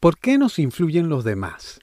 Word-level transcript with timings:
¿Por 0.00 0.16
qué 0.16 0.38
nos 0.38 0.60
influyen 0.60 1.08
los 1.08 1.24
demás? 1.24 1.80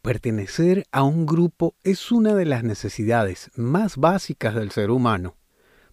Pertenecer 0.00 0.86
a 0.90 1.02
un 1.02 1.26
grupo 1.26 1.74
es 1.84 2.10
una 2.10 2.34
de 2.34 2.46
las 2.46 2.64
necesidades 2.64 3.50
más 3.56 3.98
básicas 3.98 4.54
del 4.54 4.70
ser 4.70 4.90
humano. 4.90 5.36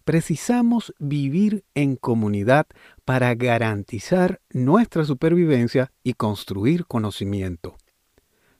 Precisamos 0.06 0.94
vivir 0.98 1.66
en 1.74 1.96
comunidad 1.96 2.66
para 3.04 3.34
garantizar 3.34 4.40
nuestra 4.48 5.04
supervivencia 5.04 5.92
y 6.02 6.14
construir 6.14 6.86
conocimiento. 6.86 7.76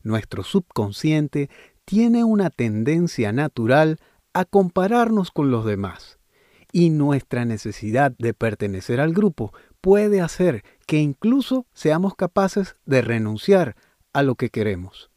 Nuestro 0.02 0.44
subconsciente 0.44 1.48
tiene 1.86 2.22
una 2.22 2.50
tendencia 2.50 3.32
natural 3.32 3.96
a 4.34 4.44
compararnos 4.44 5.30
con 5.30 5.50
los 5.50 5.64
demás 5.64 6.18
y 6.70 6.90
nuestra 6.90 7.46
necesidad 7.46 8.12
de 8.18 8.34
pertenecer 8.34 9.00
al 9.00 9.14
grupo 9.14 9.54
puede 9.86 10.20
hacer 10.20 10.64
que 10.84 10.98
incluso 10.98 11.64
seamos 11.72 12.16
capaces 12.16 12.74
de 12.86 13.02
renunciar 13.02 13.76
a 14.12 14.24
lo 14.24 14.34
que 14.34 14.50
queremos. 14.50 15.12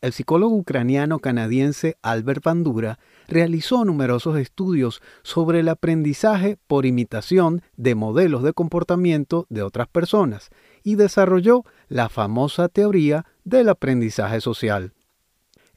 El 0.00 0.12
psicólogo 0.12 0.56
ucraniano 0.56 1.20
canadiense 1.20 1.96
Albert 2.02 2.42
Bandura 2.42 2.98
realizó 3.28 3.84
numerosos 3.84 4.36
estudios 4.38 5.02
sobre 5.22 5.60
el 5.60 5.68
aprendizaje 5.68 6.58
por 6.66 6.84
imitación 6.84 7.62
de 7.76 7.94
modelos 7.94 8.42
de 8.42 8.52
comportamiento 8.52 9.46
de 9.50 9.62
otras 9.62 9.86
personas 9.86 10.50
y 10.82 10.96
desarrolló 10.96 11.62
la 11.86 12.08
famosa 12.08 12.68
teoría 12.68 13.24
del 13.44 13.68
aprendizaje 13.68 14.40
social. 14.40 14.94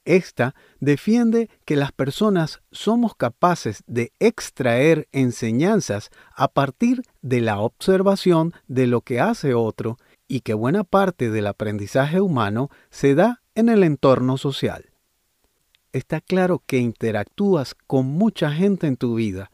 Esta 0.05 0.53
defiende 0.79 1.49
que 1.65 1.75
las 1.75 1.91
personas 1.91 2.61
somos 2.71 3.15
capaces 3.15 3.83
de 3.87 4.13
extraer 4.19 5.07
enseñanzas 5.11 6.11
a 6.35 6.47
partir 6.47 7.01
de 7.23 7.41
la 7.41 7.59
observación 7.59 8.53
de 8.67 8.85
lo 8.85 9.01
que 9.01 9.19
hace 9.19 9.55
otro 9.55 9.97
y 10.27 10.41
que 10.41 10.53
buena 10.53 10.83
parte 10.83 11.31
del 11.31 11.47
aprendizaje 11.47 12.21
humano 12.21 12.69
se 12.91 13.15
da 13.15 13.41
en 13.55 13.67
el 13.67 13.83
entorno 13.83 14.37
social. 14.37 14.91
Está 15.91 16.21
claro 16.21 16.61
que 16.65 16.77
interactúas 16.77 17.73
con 17.73 18.05
mucha 18.05 18.51
gente 18.51 18.85
en 18.85 18.97
tu 18.97 19.15
vida, 19.15 19.49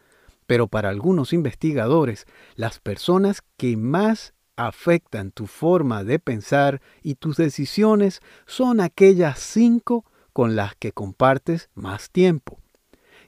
pero 0.48 0.68
para 0.68 0.90
algunos 0.90 1.32
investigadores, 1.32 2.26
las 2.56 2.80
personas 2.80 3.42
que 3.56 3.78
más 3.78 4.34
afectan 4.58 5.32
tu 5.32 5.48
forma 5.48 6.04
de 6.04 6.20
pensar 6.20 6.82
y 7.02 7.16
tus 7.16 7.38
decisiones 7.38 8.22
son 8.46 8.82
aquellas 8.82 9.40
cinco 9.40 10.04
con 10.34 10.56
las 10.56 10.76
que 10.76 10.92
compartes 10.92 11.70
más 11.74 12.10
tiempo. 12.10 12.60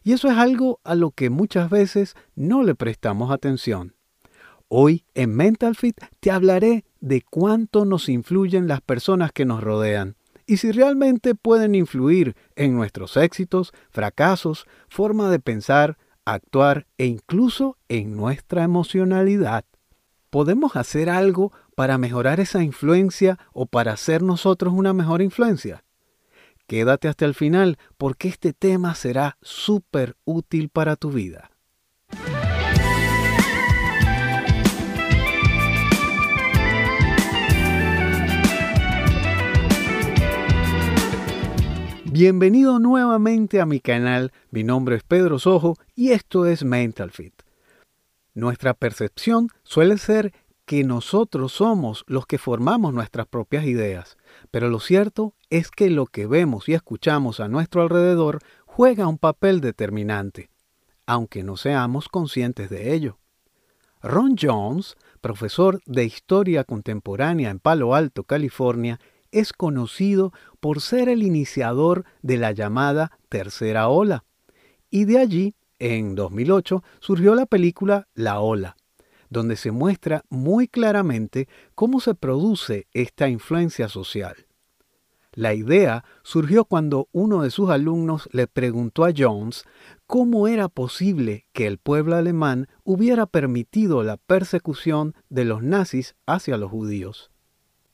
Y 0.03 0.13
eso 0.13 0.29
es 0.29 0.37
algo 0.37 0.79
a 0.83 0.95
lo 0.95 1.11
que 1.11 1.29
muchas 1.29 1.69
veces 1.69 2.15
no 2.35 2.63
le 2.63 2.75
prestamos 2.75 3.31
atención. 3.31 3.95
Hoy 4.67 5.05
en 5.13 5.35
Mental 5.35 5.75
Fit 5.75 5.99
te 6.19 6.31
hablaré 6.31 6.85
de 6.99 7.21
cuánto 7.21 7.85
nos 7.85 8.09
influyen 8.09 8.67
las 8.67 8.81
personas 8.81 9.31
que 9.31 9.45
nos 9.45 9.61
rodean 9.61 10.15
y 10.45 10.57
si 10.57 10.71
realmente 10.71 11.35
pueden 11.35 11.75
influir 11.75 12.35
en 12.55 12.75
nuestros 12.75 13.15
éxitos, 13.17 13.71
fracasos, 13.91 14.65
forma 14.89 15.29
de 15.29 15.39
pensar, 15.39 15.97
actuar 16.25 16.87
e 16.97 17.05
incluso 17.05 17.77
en 17.87 18.15
nuestra 18.15 18.63
emocionalidad. 18.63 19.65
¿Podemos 20.29 20.75
hacer 20.75 21.09
algo 21.09 21.53
para 21.75 21.97
mejorar 21.97 22.39
esa 22.39 22.63
influencia 22.63 23.37
o 23.53 23.67
para 23.67 23.95
ser 23.97 24.23
nosotros 24.23 24.73
una 24.73 24.93
mejor 24.93 25.21
influencia? 25.21 25.83
Quédate 26.67 27.07
hasta 27.07 27.25
el 27.25 27.33
final 27.33 27.77
porque 27.97 28.29
este 28.29 28.53
tema 28.53 28.95
será 28.95 29.37
súper 29.41 30.15
útil 30.23 30.69
para 30.69 30.95
tu 30.95 31.11
vida. 31.11 31.51
Bienvenido 42.05 42.77
nuevamente 42.79 43.59
a 43.59 43.65
mi 43.65 43.79
canal, 43.79 44.31
mi 44.51 44.63
nombre 44.63 44.95
es 44.97 45.03
Pedro 45.03 45.39
Sojo 45.39 45.75
y 45.95 46.11
esto 46.11 46.45
es 46.45 46.63
Mental 46.63 47.09
Fit. 47.09 47.33
Nuestra 48.35 48.75
percepción 48.75 49.49
suele 49.63 49.97
ser 49.97 50.31
que 50.65 50.83
nosotros 50.83 51.53
somos 51.53 52.05
los 52.07 52.25
que 52.25 52.37
formamos 52.37 52.93
nuestras 52.93 53.27
propias 53.27 53.65
ideas, 53.65 54.17
pero 54.51 54.69
lo 54.69 54.79
cierto 54.79 55.33
es 55.53 55.69
que 55.69 55.91
lo 55.91 56.07
que 56.07 56.25
vemos 56.25 56.67
y 56.67 56.73
escuchamos 56.73 57.39
a 57.39 57.47
nuestro 57.47 57.83
alrededor 57.83 58.39
juega 58.65 59.05
un 59.05 59.19
papel 59.19 59.61
determinante, 59.61 60.49
aunque 61.05 61.43
no 61.43 61.57
seamos 61.57 62.09
conscientes 62.09 62.71
de 62.71 62.95
ello. 62.95 63.19
Ron 64.01 64.35
Jones, 64.35 64.97
profesor 65.21 65.79
de 65.85 66.05
Historia 66.05 66.63
Contemporánea 66.63 67.51
en 67.51 67.59
Palo 67.59 67.93
Alto, 67.93 68.23
California, 68.23 68.99
es 69.31 69.53
conocido 69.53 70.33
por 70.59 70.81
ser 70.81 71.07
el 71.07 71.21
iniciador 71.21 72.03
de 72.23 72.37
la 72.37 72.51
llamada 72.51 73.11
Tercera 73.29 73.89
Ola, 73.89 74.23
y 74.89 75.05
de 75.05 75.19
allí, 75.19 75.55
en 75.77 76.15
2008, 76.15 76.83
surgió 76.99 77.35
la 77.35 77.45
película 77.45 78.07
La 78.15 78.39
Ola, 78.39 78.75
donde 79.29 79.55
se 79.55 79.69
muestra 79.69 80.23
muy 80.29 80.67
claramente 80.67 81.47
cómo 81.75 81.99
se 81.99 82.15
produce 82.15 82.87
esta 82.91 83.29
influencia 83.29 83.87
social. 83.87 84.47
La 85.35 85.55
idea 85.55 86.05
surgió 86.21 86.65
cuando 86.65 87.09
uno 87.11 87.41
de 87.41 87.49
sus 87.49 87.71
alumnos 87.71 88.29
le 88.31 88.45
preguntó 88.45 89.03
a 89.03 89.11
Jones 89.17 89.65
cómo 90.05 90.47
era 90.47 90.69
posible 90.69 91.47
que 91.53 91.65
el 91.65 91.79
pueblo 91.79 92.15
alemán 92.15 92.67
hubiera 92.83 93.25
permitido 93.25 94.03
la 94.03 94.17
persecución 94.17 95.15
de 95.29 95.45
los 95.45 95.63
nazis 95.63 96.15
hacia 96.27 96.57
los 96.57 96.69
judíos. 96.69 97.31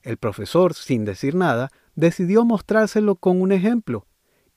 El 0.01 0.17
profesor, 0.17 0.73
sin 0.73 1.05
decir 1.05 1.33
nada, 1.33 1.69
decidió 1.95 2.43
mostrárselo 2.43 3.15
con 3.15 3.41
un 3.41 3.53
ejemplo, 3.53 4.05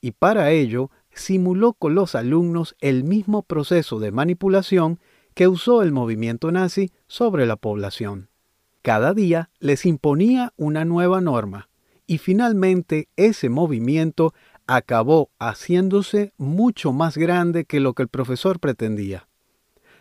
y 0.01 0.11
para 0.13 0.51
ello 0.51 0.91
simuló 1.13 1.75
con 1.75 1.95
los 1.95 2.17
alumnos 2.17 2.75
el 2.81 3.05
mismo 3.05 3.45
proceso 3.45 4.01
de 4.01 4.11
manipulación 4.11 4.99
que 5.35 5.47
usó 5.47 5.83
el 5.83 5.93
movimiento 5.93 6.51
nazi 6.51 6.91
sobre 7.07 7.47
la 7.47 7.55
población. 7.55 8.29
Cada 8.83 9.15
día 9.15 9.51
les 9.61 9.87
imponía 9.87 10.53
una 10.57 10.85
nueva 10.85 11.21
norma 11.21 11.69
y 12.07 12.19
finalmente 12.19 13.09
ese 13.17 13.49
movimiento 13.49 14.35
acabó 14.67 15.31
haciéndose 15.39 16.33
mucho 16.37 16.93
más 16.93 17.17
grande 17.17 17.65
que 17.65 17.81
lo 17.81 17.95
que 17.95 18.03
el 18.03 18.09
profesor 18.09 18.61
pretendía. 18.61 19.29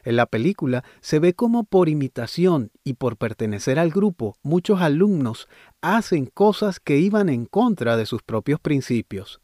En 0.04 0.16
la 0.16 0.26
película 0.26 0.84
se 1.00 1.20
ve 1.20 1.34
cómo 1.34 1.64
por 1.64 1.88
imitación 1.88 2.72
y 2.84 2.94
por 2.94 3.18
pertenecer 3.18 3.78
al 3.78 3.92
grupo 3.92 4.36
muchos 4.42 4.82
alumnos 4.82 5.48
hacen 5.82 6.26
cosas 6.26 6.80
que 6.80 6.98
iban 6.98 7.30
en 7.30 7.46
contra 7.46 7.98
de 7.98 8.06
sus 8.06 8.24
propios 8.24 8.60
principios. 8.60 9.42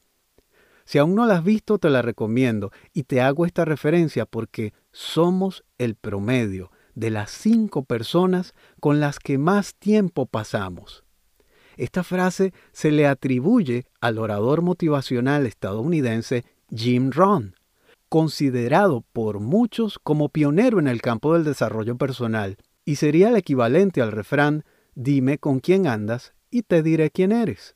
Si 0.86 0.98
aún 0.98 1.16
no 1.16 1.26
la 1.26 1.36
has 1.36 1.44
visto, 1.44 1.80
te 1.80 1.90
la 1.90 2.02
recomiendo 2.02 2.72
y 2.94 3.04
te 3.04 3.22
hago 3.22 3.46
esta 3.46 3.66
referencia 3.66 4.26
porque 4.26 4.74
somos 4.92 5.64
el 5.78 5.96
promedio 5.96 6.72
de 6.96 7.12
las 7.12 7.30
cinco 7.30 7.84
personas 7.84 8.56
con 8.80 9.00
las 9.00 9.20
que 9.20 9.38
más 9.38 9.76
tiempo 9.76 10.26
pasamos. 10.26 11.04
Esta 11.78 12.04
frase 12.04 12.54
se 12.72 12.92
le 12.92 13.08
atribuye 13.08 13.86
al 14.02 14.18
orador 14.18 14.62
motivacional 14.62 15.46
estadounidense 15.46 16.44
Jim 16.76 17.12
Rohn, 17.12 17.56
considerado 18.10 19.06
por 19.14 19.40
muchos 19.40 20.00
como 20.00 20.30
pionero 20.30 20.80
en 20.80 20.88
el 20.88 21.02
campo 21.02 21.34
del 21.34 21.44
desarrollo 21.44 21.96
personal, 21.98 22.58
y 22.84 22.96
sería 22.96 23.30
el 23.30 23.36
equivalente 23.36 24.02
al 24.02 24.12
refrán 24.12 24.66
Dime 24.96 25.38
con 25.38 25.60
quién 25.60 25.86
andas 25.86 26.34
y 26.50 26.64
te 26.64 26.82
diré 26.82 27.12
quién 27.12 27.32
eres. 27.32 27.76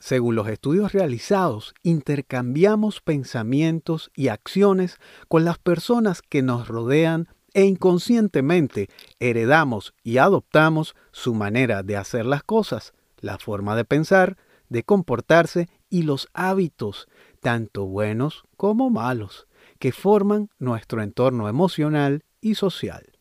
Según 0.00 0.34
los 0.34 0.48
estudios 0.48 0.90
realizados, 0.92 1.74
intercambiamos 1.84 3.00
pensamientos 3.00 4.10
y 4.16 4.26
acciones 4.26 4.98
con 5.28 5.44
las 5.44 5.58
personas 5.58 6.22
que 6.22 6.42
nos 6.42 6.66
rodean 6.66 7.28
e 7.54 7.64
inconscientemente 7.64 8.88
heredamos 9.20 9.94
y 10.02 10.16
adoptamos 10.16 10.96
su 11.12 11.34
manera 11.34 11.84
de 11.84 11.96
hacer 11.96 12.26
las 12.26 12.42
cosas, 12.42 12.94
la 13.22 13.38
forma 13.38 13.74
de 13.74 13.86
pensar, 13.86 14.36
de 14.68 14.82
comportarse 14.82 15.70
y 15.88 16.02
los 16.02 16.28
hábitos, 16.34 17.08
tanto 17.40 17.86
buenos 17.86 18.44
como 18.58 18.90
malos, 18.90 19.48
que 19.78 19.92
forman 19.92 20.50
nuestro 20.58 21.02
entorno 21.02 21.48
emocional 21.48 22.24
y 22.40 22.56
social. 22.56 23.18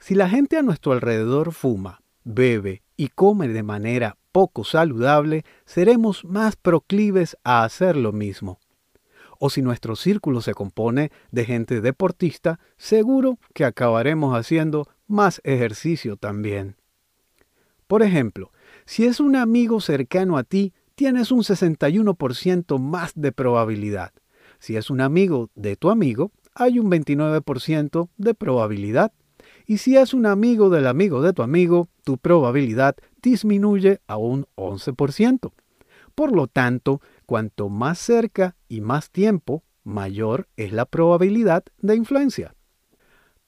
Si 0.00 0.14
la 0.14 0.28
gente 0.28 0.56
a 0.56 0.62
nuestro 0.62 0.92
alrededor 0.92 1.52
fuma, 1.52 2.02
bebe 2.24 2.82
y 2.96 3.08
come 3.08 3.48
de 3.48 3.62
manera 3.62 4.16
poco 4.32 4.64
saludable, 4.64 5.44
seremos 5.64 6.24
más 6.24 6.56
proclives 6.56 7.36
a 7.44 7.64
hacer 7.64 7.96
lo 7.96 8.12
mismo. 8.12 8.58
O 9.38 9.50
si 9.50 9.62
nuestro 9.62 9.96
círculo 9.96 10.40
se 10.40 10.54
compone 10.54 11.10
de 11.30 11.44
gente 11.44 11.80
deportista, 11.80 12.60
seguro 12.76 13.38
que 13.52 13.64
acabaremos 13.64 14.36
haciendo 14.36 14.88
más 15.06 15.40
ejercicio 15.44 16.16
también. 16.16 16.76
Por 17.86 18.02
ejemplo, 18.02 18.50
si 18.86 19.06
es 19.06 19.20
un 19.20 19.36
amigo 19.36 19.80
cercano 19.80 20.36
a 20.36 20.44
ti, 20.44 20.72
tienes 20.94 21.30
un 21.30 21.40
61% 21.40 22.78
más 22.78 23.12
de 23.14 23.32
probabilidad. 23.32 24.12
Si 24.58 24.76
es 24.76 24.90
un 24.90 25.00
amigo 25.00 25.50
de 25.54 25.76
tu 25.76 25.90
amigo, 25.90 26.32
hay 26.54 26.78
un 26.78 26.90
29% 26.90 28.08
de 28.16 28.34
probabilidad. 28.34 29.12
Y 29.66 29.78
si 29.78 29.96
es 29.96 30.14
un 30.14 30.26
amigo 30.26 30.70
del 30.70 30.86
amigo 30.86 31.22
de 31.22 31.32
tu 31.32 31.42
amigo, 31.42 31.88
tu 32.04 32.18
probabilidad 32.18 32.96
disminuye 33.22 34.00
a 34.06 34.16
un 34.16 34.46
11%. 34.56 35.52
Por 36.14 36.32
lo 36.32 36.46
tanto, 36.46 37.00
cuanto 37.26 37.68
más 37.68 37.98
cerca 37.98 38.56
y 38.68 38.80
más 38.80 39.10
tiempo, 39.10 39.64
mayor 39.82 40.48
es 40.56 40.72
la 40.72 40.84
probabilidad 40.84 41.64
de 41.78 41.96
influencia. 41.96 42.54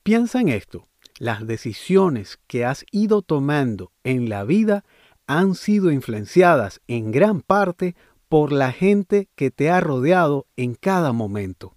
Piensa 0.02 0.40
en 0.40 0.48
esto. 0.48 0.88
Las 1.18 1.46
decisiones 1.46 2.38
que 2.46 2.64
has 2.64 2.84
ido 2.90 3.22
tomando 3.22 3.92
en 4.04 4.28
la 4.28 4.44
vida 4.44 4.84
han 5.26 5.54
sido 5.54 5.90
influenciadas 5.90 6.80
en 6.86 7.10
gran 7.12 7.40
parte 7.40 7.96
por 8.28 8.52
la 8.52 8.72
gente 8.72 9.28
que 9.34 9.50
te 9.50 9.70
ha 9.70 9.80
rodeado 9.80 10.46
en 10.56 10.74
cada 10.74 11.12
momento. 11.12 11.76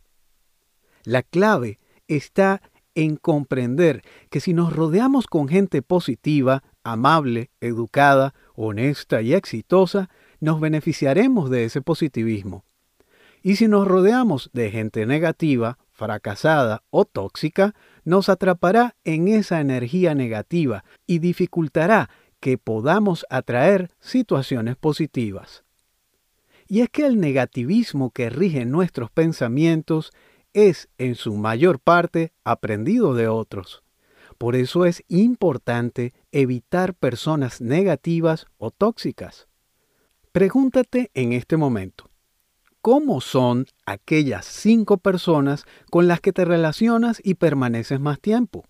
La 1.03 1.23
clave 1.23 1.79
está 2.07 2.61
en 2.95 3.15
comprender 3.15 4.03
que 4.29 4.39
si 4.39 4.53
nos 4.53 4.75
rodeamos 4.75 5.27
con 5.27 5.47
gente 5.47 5.81
positiva, 5.81 6.63
amable, 6.83 7.51
educada, 7.61 8.33
honesta 8.55 9.21
y 9.21 9.33
exitosa, 9.33 10.09
nos 10.39 10.59
beneficiaremos 10.59 11.49
de 11.49 11.65
ese 11.65 11.81
positivismo. 11.81 12.65
Y 13.41 13.55
si 13.55 13.67
nos 13.67 13.87
rodeamos 13.87 14.49
de 14.53 14.69
gente 14.69 15.05
negativa, 15.05 15.77
fracasada 15.91 16.83
o 16.89 17.05
tóxica, 17.05 17.73
nos 18.03 18.27
atrapará 18.29 18.95
en 19.03 19.27
esa 19.27 19.61
energía 19.61 20.15
negativa 20.15 20.83
y 21.07 21.19
dificultará 21.19 22.09
que 22.39 22.57
podamos 22.57 23.25
atraer 23.29 23.91
situaciones 23.99 24.75
positivas. 24.75 25.63
Y 26.67 26.81
es 26.81 26.89
que 26.89 27.05
el 27.05 27.19
negativismo 27.19 28.11
que 28.11 28.29
rige 28.29 28.65
nuestros 28.65 29.09
pensamientos 29.11 30.11
es 30.53 30.89
en 30.97 31.15
su 31.15 31.35
mayor 31.35 31.79
parte 31.79 32.31
aprendido 32.43 33.13
de 33.13 33.27
otros. 33.27 33.83
Por 34.37 34.55
eso 34.55 34.85
es 34.85 35.03
importante 35.07 36.13
evitar 36.31 36.93
personas 36.93 37.59
negativas 37.59 38.45
o 38.57 38.71
tóxicas. 38.71 39.47
Pregúntate 40.31 41.11
en 41.13 41.33
este 41.33 41.57
momento, 41.57 42.09
¿cómo 42.81 43.19
son 43.19 43.65
aquellas 43.85 44.45
cinco 44.45 44.97
personas 44.97 45.65
con 45.89 46.07
las 46.07 46.21
que 46.21 46.31
te 46.31 46.45
relacionas 46.45 47.19
y 47.23 47.33
permaneces 47.33 47.99
más 47.99 48.19
tiempo? 48.19 48.63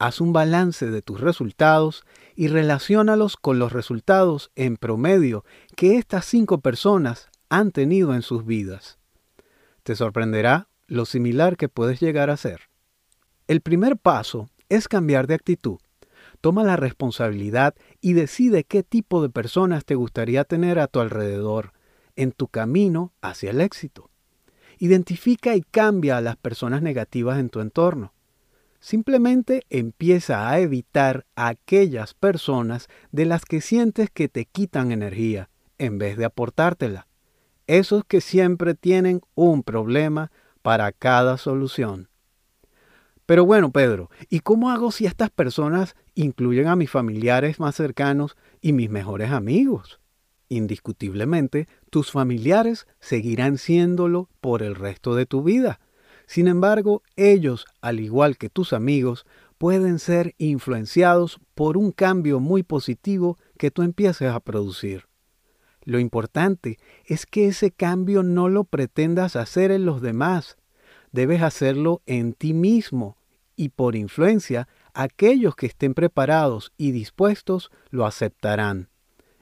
Haz 0.00 0.22
un 0.22 0.32
balance 0.32 0.90
de 0.90 1.02
tus 1.02 1.20
resultados 1.20 2.06
y 2.34 2.48
relaciónalos 2.48 3.36
con 3.36 3.58
los 3.58 3.74
resultados 3.74 4.50
en 4.56 4.78
promedio 4.78 5.44
que 5.76 5.98
estas 5.98 6.24
cinco 6.24 6.62
personas 6.62 7.28
han 7.50 7.70
tenido 7.70 8.14
en 8.14 8.22
sus 8.22 8.46
vidas. 8.46 8.98
Te 9.82 9.94
sorprenderá 9.94 10.68
lo 10.86 11.04
similar 11.04 11.58
que 11.58 11.68
puedes 11.68 12.00
llegar 12.00 12.30
a 12.30 12.38
ser. 12.38 12.70
El 13.46 13.60
primer 13.60 13.98
paso 13.98 14.48
es 14.70 14.88
cambiar 14.88 15.26
de 15.26 15.34
actitud. 15.34 15.80
Toma 16.40 16.64
la 16.64 16.76
responsabilidad 16.76 17.74
y 18.00 18.14
decide 18.14 18.64
qué 18.64 18.82
tipo 18.82 19.20
de 19.20 19.28
personas 19.28 19.84
te 19.84 19.96
gustaría 19.96 20.44
tener 20.44 20.78
a 20.78 20.86
tu 20.86 21.00
alrededor 21.00 21.74
en 22.16 22.32
tu 22.32 22.48
camino 22.48 23.12
hacia 23.20 23.50
el 23.50 23.60
éxito. 23.60 24.08
Identifica 24.78 25.56
y 25.56 25.60
cambia 25.60 26.16
a 26.16 26.22
las 26.22 26.38
personas 26.38 26.80
negativas 26.80 27.38
en 27.38 27.50
tu 27.50 27.60
entorno. 27.60 28.14
Simplemente 28.80 29.62
empieza 29.68 30.48
a 30.48 30.58
evitar 30.58 31.26
a 31.36 31.48
aquellas 31.48 32.14
personas 32.14 32.88
de 33.12 33.26
las 33.26 33.44
que 33.44 33.60
sientes 33.60 34.08
que 34.10 34.28
te 34.28 34.46
quitan 34.46 34.90
energía 34.90 35.50
en 35.76 35.98
vez 35.98 36.16
de 36.16 36.24
aportártela. 36.24 37.06
Esos 37.66 38.04
que 38.04 38.22
siempre 38.22 38.74
tienen 38.74 39.20
un 39.34 39.62
problema 39.62 40.32
para 40.62 40.92
cada 40.92 41.36
solución. 41.36 42.08
Pero 43.26 43.44
bueno, 43.44 43.70
Pedro, 43.70 44.10
¿y 44.28 44.40
cómo 44.40 44.70
hago 44.70 44.90
si 44.90 45.06
estas 45.06 45.30
personas 45.30 45.94
incluyen 46.14 46.66
a 46.66 46.74
mis 46.74 46.90
familiares 46.90 47.60
más 47.60 47.76
cercanos 47.76 48.36
y 48.62 48.72
mis 48.72 48.90
mejores 48.90 49.30
amigos? 49.30 50.00
Indiscutiblemente, 50.48 51.68
tus 51.90 52.10
familiares 52.10 52.88
seguirán 52.98 53.58
siéndolo 53.58 54.30
por 54.40 54.62
el 54.62 54.74
resto 54.74 55.14
de 55.14 55.26
tu 55.26 55.44
vida 55.44 55.80
sin 56.30 56.46
embargo, 56.46 57.02
ellos, 57.16 57.66
al 57.80 57.98
igual 57.98 58.38
que 58.38 58.48
tus 58.48 58.72
amigos, 58.72 59.26
pueden 59.58 59.98
ser 59.98 60.36
influenciados 60.38 61.40
por 61.56 61.76
un 61.76 61.90
cambio 61.90 62.38
muy 62.38 62.62
positivo 62.62 63.36
que 63.58 63.72
tú 63.72 63.82
empieces 63.82 64.30
a 64.30 64.38
producir. 64.38 65.08
Lo 65.82 65.98
importante 65.98 66.78
es 67.04 67.26
que 67.26 67.48
ese 67.48 67.72
cambio 67.72 68.22
no 68.22 68.48
lo 68.48 68.62
pretendas 68.62 69.34
hacer 69.34 69.72
en 69.72 69.84
los 69.84 70.02
demás, 70.02 70.56
debes 71.10 71.42
hacerlo 71.42 72.00
en 72.06 72.32
ti 72.34 72.54
mismo 72.54 73.16
y 73.56 73.70
por 73.70 73.96
influencia 73.96 74.68
aquellos 74.94 75.56
que 75.56 75.66
estén 75.66 75.94
preparados 75.94 76.72
y 76.76 76.92
dispuestos 76.92 77.72
lo 77.90 78.06
aceptarán 78.06 78.88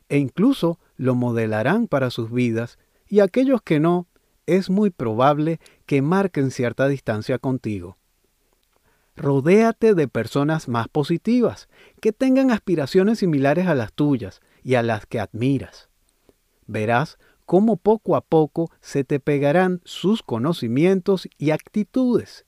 e 0.09 0.17
incluso 0.17 0.81
lo 0.97 1.15
modelarán 1.15 1.87
para 1.87 2.09
sus 2.09 2.33
vidas 2.33 2.79
y 3.07 3.21
aquellos 3.21 3.61
que 3.61 3.79
no 3.79 4.07
es 4.49 4.71
muy 4.71 4.89
probable 4.89 5.61
que 5.85 6.01
marquen 6.01 6.51
cierta 6.51 6.89
distancia 6.89 7.39
contigo. 7.39 7.99
Rodéate 9.15 9.95
de 9.95 10.09
personas 10.09 10.69
más 10.69 10.89
positivas, 10.89 11.69
que 12.01 12.13
tengan 12.13 12.51
aspiraciones 12.51 13.19
similares 13.19 13.67
a 13.67 13.75
las 13.75 13.93
tuyas 13.93 14.41
y 14.65 14.77
a 14.77 14.83
las 14.83 15.05
que 15.05 15.21
admiras. 15.21 15.91
Verás 16.67 17.19
cómo 17.45 17.77
poco 17.77 18.17
a 18.17 18.23
poco 18.23 18.71
se 18.81 19.05
te 19.05 19.21
pegarán 19.21 19.83
sus 19.85 20.23
conocimientos 20.23 21.29
y 21.37 21.51
actitudes, 21.51 22.47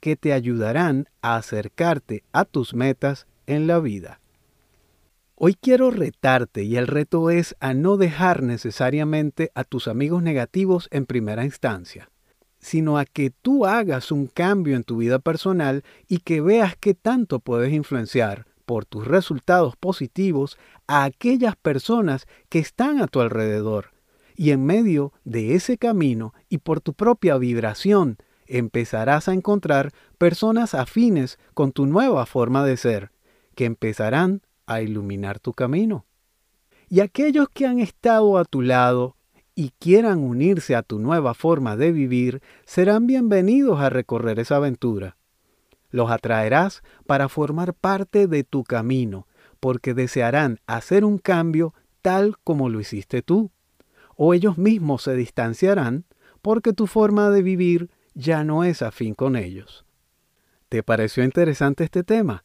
que 0.00 0.16
te 0.16 0.34
ayudarán 0.34 1.08
a 1.22 1.36
acercarte 1.36 2.24
a 2.32 2.44
tus 2.44 2.74
metas 2.74 3.26
en 3.46 3.66
la 3.66 3.78
vida. 3.78 4.21
Hoy 5.34 5.54
quiero 5.54 5.90
retarte 5.90 6.62
y 6.62 6.76
el 6.76 6.86
reto 6.86 7.30
es 7.30 7.56
a 7.58 7.74
no 7.74 7.96
dejar 7.96 8.42
necesariamente 8.42 9.50
a 9.54 9.64
tus 9.64 9.88
amigos 9.88 10.22
negativos 10.22 10.88
en 10.90 11.06
primera 11.06 11.44
instancia, 11.44 12.10
sino 12.58 12.98
a 12.98 13.06
que 13.06 13.30
tú 13.30 13.66
hagas 13.66 14.12
un 14.12 14.26
cambio 14.26 14.76
en 14.76 14.84
tu 14.84 14.98
vida 14.98 15.18
personal 15.18 15.84
y 16.06 16.18
que 16.18 16.40
veas 16.40 16.76
qué 16.76 16.94
tanto 16.94 17.40
puedes 17.40 17.72
influenciar 17.72 18.46
por 18.66 18.84
tus 18.84 19.06
resultados 19.06 19.74
positivos 19.76 20.58
a 20.86 21.04
aquellas 21.04 21.56
personas 21.56 22.26
que 22.48 22.58
están 22.58 23.00
a 23.00 23.06
tu 23.06 23.20
alrededor. 23.20 23.90
Y 24.36 24.50
en 24.50 24.64
medio 24.64 25.12
de 25.24 25.54
ese 25.54 25.78
camino 25.78 26.34
y 26.48 26.58
por 26.58 26.80
tu 26.80 26.92
propia 26.92 27.36
vibración, 27.38 28.18
empezarás 28.46 29.28
a 29.28 29.32
encontrar 29.32 29.92
personas 30.18 30.74
afines 30.74 31.38
con 31.54 31.72
tu 31.72 31.86
nueva 31.86 32.26
forma 32.26 32.64
de 32.64 32.76
ser, 32.76 33.10
que 33.54 33.64
empezarán 33.64 34.42
a 34.74 34.82
iluminar 34.82 35.38
tu 35.38 35.52
camino. 35.52 36.06
Y 36.88 37.00
aquellos 37.00 37.48
que 37.48 37.66
han 37.66 37.78
estado 37.80 38.38
a 38.38 38.44
tu 38.44 38.62
lado 38.62 39.16
y 39.54 39.70
quieran 39.78 40.20
unirse 40.20 40.74
a 40.76 40.82
tu 40.82 40.98
nueva 40.98 41.34
forma 41.34 41.76
de 41.76 41.92
vivir 41.92 42.42
serán 42.64 43.06
bienvenidos 43.06 43.80
a 43.80 43.90
recorrer 43.90 44.38
esa 44.38 44.56
aventura. 44.56 45.16
Los 45.90 46.10
atraerás 46.10 46.82
para 47.06 47.28
formar 47.28 47.74
parte 47.74 48.26
de 48.26 48.44
tu 48.44 48.64
camino, 48.64 49.26
porque 49.60 49.94
desearán 49.94 50.58
hacer 50.66 51.04
un 51.04 51.18
cambio 51.18 51.74
tal 52.00 52.36
como 52.42 52.68
lo 52.68 52.80
hiciste 52.80 53.22
tú. 53.22 53.50
O 54.16 54.34
ellos 54.34 54.58
mismos 54.58 55.02
se 55.02 55.14
distanciarán 55.14 56.04
porque 56.40 56.72
tu 56.72 56.86
forma 56.86 57.30
de 57.30 57.42
vivir 57.42 57.90
ya 58.14 58.44
no 58.44 58.64
es 58.64 58.82
afín 58.82 59.14
con 59.14 59.36
ellos. 59.36 59.84
¿Te 60.68 60.82
pareció 60.82 61.24
interesante 61.24 61.84
este 61.84 62.02
tema? 62.02 62.44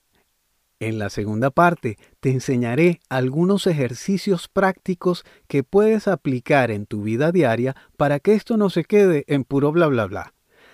En 0.79 0.99
la 0.99 1.09
segunda 1.09 1.49
parte 1.49 1.97
te 2.19 2.29
enseñaré 2.29 2.99
algunos 3.09 3.65
ejercicios 3.65 4.47
prácticos 4.47 5.25
que 5.47 5.63
puedes 5.63 6.07
aplicar 6.07 6.69
en 6.69 6.85
tu 6.85 7.01
vida 7.01 7.31
diaria 7.31 7.75
para 7.97 8.19
que 8.19 8.35
esto 8.35 8.57
no 8.57 8.69
se 8.69 8.83
quede 8.83 9.23
en 9.27 9.43
puro 9.43 9.71
bla 9.71 9.87
bla 9.87 10.05
bla. 10.05 10.33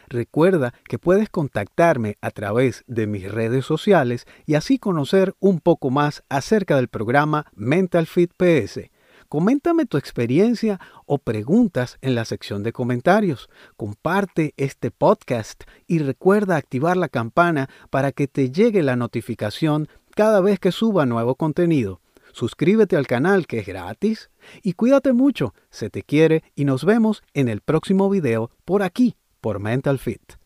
Recuerda 0.09 0.73
que 0.83 0.99
puedes 0.99 1.29
contactarme 1.29 2.17
a 2.19 2.31
través 2.31 2.83
de 2.85 3.07
mis 3.07 3.31
redes 3.31 3.65
sociales 3.65 4.25
y 4.45 4.55
así 4.55 4.77
conocer 4.77 5.35
un 5.39 5.61
poco 5.61 5.89
más 5.89 6.23
acerca 6.27 6.75
del 6.75 6.89
programa 6.89 7.45
Mental 7.55 8.05
Fit 8.05 8.31
PS. 8.35 8.89
Coméntame 9.33 9.87
tu 9.87 9.97
experiencia 9.97 10.79
o 11.07 11.17
preguntas 11.17 11.97
en 12.01 12.13
la 12.13 12.23
sección 12.23 12.61
de 12.61 12.71
comentarios. 12.71 13.49
Comparte 13.75 14.53
este 14.57 14.91
podcast 14.91 15.63
y 15.87 15.97
recuerda 15.97 16.55
activar 16.55 16.97
la 16.97 17.09
campana 17.09 17.67
para 17.89 18.11
que 18.11 18.27
te 18.27 18.51
llegue 18.51 18.83
la 18.83 18.95
notificación 18.95 19.87
cada 20.11 20.39
vez 20.39 20.59
que 20.59 20.71
suba 20.71 21.07
nuevo 21.07 21.33
contenido. 21.33 21.99
Suscríbete 22.31 22.95
al 22.95 23.07
canal 23.07 23.47
que 23.47 23.57
es 23.57 23.65
gratis 23.65 24.29
y 24.61 24.73
cuídate 24.73 25.13
mucho, 25.13 25.55
se 25.71 25.89
te 25.89 26.03
quiere 26.03 26.43
y 26.53 26.65
nos 26.65 26.85
vemos 26.85 27.23
en 27.33 27.47
el 27.47 27.61
próximo 27.61 28.11
video 28.11 28.51
por 28.65 28.83
aquí, 28.83 29.15
por 29.41 29.59
Mental 29.59 29.97
Fit. 29.97 30.42